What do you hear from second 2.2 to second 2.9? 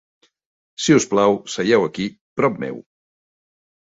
prop meu.